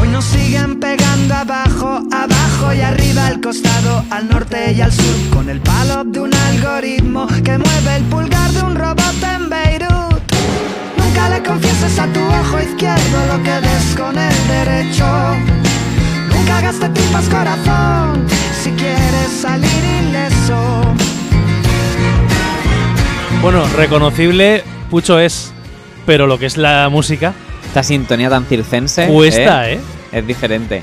Hoy 0.00 0.08
nos 0.08 0.24
siguen 0.24 0.80
pegando 0.80 1.34
abajo, 1.34 2.00
abajo 2.12 2.72
y 2.72 2.80
arriba, 2.80 3.26
al 3.26 3.40
costado, 3.42 4.04
al 4.10 4.28
norte 4.28 4.72
y 4.72 4.80
al 4.80 4.92
sur, 4.92 5.16
con 5.34 5.50
el 5.50 5.60
palo 5.60 6.04
de 6.04 6.20
un 6.20 6.32
algoritmo 6.32 7.26
que 7.44 7.58
mueve 7.58 7.96
el 7.96 8.04
pulgar 8.04 8.50
de 8.52 8.62
un 8.62 8.74
robot 8.76 9.22
en 9.34 9.50
Beirut. 9.50 9.57
Nunca 11.28 11.40
le 11.40 11.46
confieses 11.46 11.98
a 11.98 12.06
tu 12.06 12.20
ojo 12.20 12.58
izquierdo 12.60 13.26
lo 13.36 13.42
que 13.42 13.50
ves 13.60 13.94
con 13.96 14.16
el 14.16 14.48
derecho. 14.48 15.04
Nunca 16.34 16.60
gastes 16.62 16.94
tripas 16.94 17.28
corazón 17.28 18.26
si 18.62 18.70
quieres 18.70 19.30
salir 19.38 19.84
ileso. 20.08 20.82
Bueno, 23.42 23.62
reconocible, 23.76 24.64
Pucho 24.90 25.18
es. 25.18 25.52
Pero 26.06 26.26
lo 26.26 26.38
que 26.38 26.46
es 26.46 26.56
la 26.56 26.88
música, 26.90 27.34
Esta 27.66 27.82
sintonía 27.82 28.30
tan 28.30 28.46
circense 28.46 29.06
cuesta, 29.08 29.68
¿eh? 29.70 29.78
es 30.12 30.26
diferente. 30.26 30.82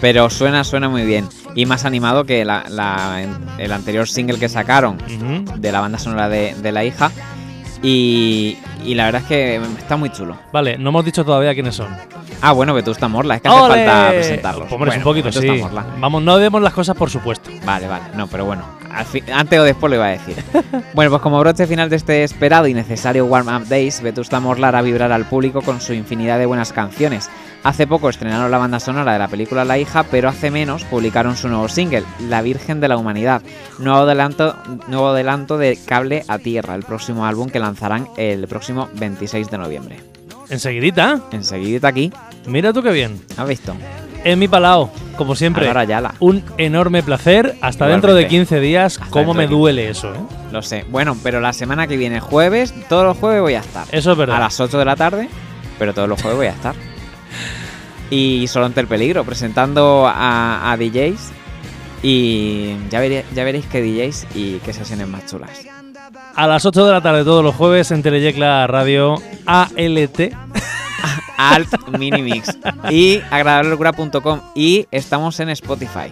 Pero 0.00 0.28
suena, 0.28 0.64
suena 0.64 0.88
muy 0.88 1.02
bien. 1.06 1.28
Y 1.54 1.66
más 1.66 1.84
animado 1.84 2.24
que 2.24 2.44
la- 2.44 2.64
la- 2.68 3.22
el 3.58 3.72
anterior 3.72 4.08
single 4.08 4.40
que 4.40 4.48
sacaron 4.48 4.96
Ujú. 5.06 5.44
de 5.60 5.70
la 5.70 5.80
banda 5.80 6.00
sonora 6.00 6.28
de, 6.28 6.56
de 6.60 6.72
la 6.72 6.82
hija. 6.84 7.12
Y, 7.86 8.56
y 8.82 8.94
la 8.94 9.04
verdad 9.04 9.20
es 9.20 9.28
que 9.28 9.56
está 9.78 9.98
muy 9.98 10.08
chulo. 10.10 10.38
Vale, 10.52 10.78
no 10.78 10.88
hemos 10.88 11.04
dicho 11.04 11.22
todavía 11.22 11.52
quiénes 11.52 11.74
son. 11.74 11.88
Ah, 12.40 12.52
bueno, 12.52 12.72
Vetusta 12.72 13.08
Morla, 13.08 13.36
es 13.36 13.42
que 13.42 13.48
hace 13.48 13.58
falta 13.60 14.08
presentarlos. 14.08 14.72
Hombre, 14.72 14.88
Bueno, 14.90 14.94
un 14.96 15.02
poquito, 15.04 15.30
sí. 15.30 15.62
Vamos, 15.98 16.22
no 16.22 16.38
demos 16.38 16.62
las 16.62 16.72
cosas 16.72 16.96
por 16.96 17.10
supuesto. 17.10 17.50
Vale, 17.64 17.86
vale, 17.86 18.04
no, 18.14 18.26
pero 18.26 18.46
bueno, 18.46 18.64
antes 19.32 19.58
o 19.58 19.64
después 19.64 19.90
lo 19.90 19.96
iba 19.96 20.06
a 20.06 20.10
decir. 20.10 20.36
bueno, 20.94 21.10
pues 21.10 21.22
como 21.22 21.40
broche 21.40 21.66
final 21.66 21.90
de 21.90 21.96
este 21.96 22.24
esperado 22.24 22.66
y 22.66 22.74
necesario 22.74 23.26
Warm 23.26 23.48
Up 23.48 23.68
Days, 23.68 24.00
Vetusta 24.00 24.40
Morla 24.40 24.68
hará 24.68 24.82
vibrar 24.82 25.12
al 25.12 25.24
público 25.24 25.62
con 25.62 25.80
su 25.80 25.92
infinidad 25.92 26.38
de 26.38 26.46
buenas 26.46 26.72
canciones. 26.72 27.30
Hace 27.64 27.86
poco 27.86 28.10
estrenaron 28.10 28.50
la 28.50 28.58
banda 28.58 28.78
sonora 28.78 29.14
de 29.14 29.18
la 29.18 29.28
película 29.28 29.64
La 29.64 29.78
hija, 29.78 30.02
pero 30.04 30.28
hace 30.28 30.50
menos 30.50 30.84
publicaron 30.84 31.36
su 31.36 31.48
nuevo 31.48 31.68
single, 31.68 32.04
La 32.28 32.42
Virgen 32.42 32.80
de 32.80 32.88
la 32.88 32.98
Humanidad, 32.98 33.42
nuevo 33.78 34.00
adelanto, 34.00 34.54
nuevo 34.86 35.08
adelanto 35.08 35.56
de 35.56 35.78
Cable 35.86 36.24
a 36.28 36.38
Tierra, 36.38 36.74
el 36.74 36.82
próximo 36.82 37.24
álbum 37.24 37.48
que 37.48 37.60
lanzarán 37.60 38.08
el 38.18 38.46
próximo 38.48 38.90
26 38.94 39.50
de 39.50 39.58
noviembre. 39.58 39.96
Enseguidita, 40.50 41.22
Enseguidita 41.32 41.88
aquí, 41.88 42.12
mira 42.46 42.72
tú 42.72 42.82
qué 42.82 42.90
bien. 42.90 43.18
¿has 43.38 43.48
visto? 43.48 43.74
En 44.24 44.38
mi 44.38 44.48
palao, 44.48 44.90
como 45.16 45.34
siempre. 45.36 45.64
Álvaro 45.64 45.80
Ayala. 45.80 46.14
Un 46.18 46.42
enorme 46.58 47.02
placer. 47.02 47.56
Hasta 47.60 47.86
dentro 47.86 48.14
de 48.14 48.22
Igualmente. 48.22 48.54
15 48.56 48.60
días. 48.60 48.98
Hasta 48.98 49.10
¿Cómo 49.10 49.34
me 49.34 49.42
de 49.42 49.48
15. 49.48 49.58
duele 49.60 49.88
eso, 49.90 50.14
eh? 50.14 50.18
Lo 50.50 50.62
sé. 50.62 50.84
Bueno, 50.90 51.16
pero 51.22 51.40
la 51.40 51.52
semana 51.52 51.86
que 51.86 51.96
viene, 51.96 52.20
jueves, 52.20 52.72
todos 52.88 53.04
los 53.04 53.16
jueves 53.18 53.40
voy 53.42 53.54
a 53.54 53.60
estar. 53.60 53.86
Eso 53.92 54.12
es 54.12 54.18
verdad. 54.18 54.36
a 54.36 54.40
las 54.40 54.58
8 54.58 54.78
de 54.78 54.84
la 54.84 54.96
tarde, 54.96 55.28
pero 55.78 55.92
todos 55.94 56.08
los 56.08 56.20
jueves 56.20 56.36
voy 56.38 56.46
a 56.46 56.50
estar. 56.50 56.74
Y 58.10 58.46
solo 58.48 58.66
ante 58.66 58.80
el 58.80 58.86
peligro, 58.86 59.24
presentando 59.24 60.06
a, 60.06 60.70
a 60.70 60.76
DJs. 60.76 61.32
Y 62.02 62.76
ya, 62.90 63.00
veré- 63.00 63.24
ya 63.34 63.44
veréis 63.44 63.64
qué 63.66 63.80
DJs 63.80 64.26
y 64.34 64.58
qué 64.58 64.72
sesiones 64.74 65.08
más 65.08 65.26
chulas. 65.26 65.50
A 66.36 66.46
las 66.46 66.64
8 66.66 66.84
de 66.84 66.92
la 66.92 67.00
tarde 67.00 67.24
todos 67.24 67.42
los 67.42 67.54
jueves 67.54 67.90
en 67.90 68.02
Teleyecla 68.02 68.66
Radio 68.66 69.14
ALT. 69.46 70.20
Alt 71.36 71.88
Mini 71.98 72.22
Mix. 72.22 72.56
Y 72.90 73.20
agradablelocura.com. 73.30 74.40
Y 74.54 74.86
estamos 74.90 75.38
en 75.40 75.50
Spotify. 75.50 76.10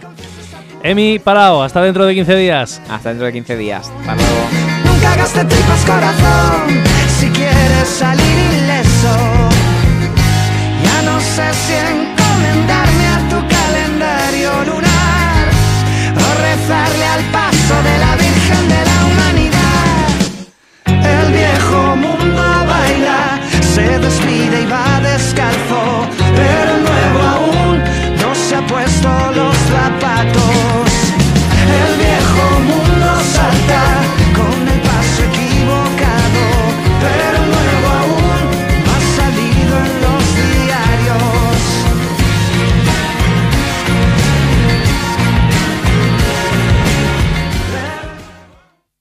Emi 0.82 1.18
Palao, 1.18 1.62
hasta 1.62 1.80
dentro 1.80 2.04
de 2.04 2.14
15 2.14 2.37
días. 2.37 2.82
Hasta 2.88 3.11
dentro 3.11 3.26
de 3.26 3.32
15 3.32 3.56
días. 3.56 3.90
Hasta 4.00 4.14
luego. 4.16 4.48
Nunca 4.85 5.16
gastes 5.16 5.48
tripas 5.48 5.85
corazón 5.85 6.82
si 7.18 7.28
quieres 7.28 7.88
salir 7.88 8.38
ileso. 8.62 9.16
Ya 10.82 11.02
no 11.02 11.20
sé 11.20 11.54
si 11.54 11.72
encomendarme 11.74 12.01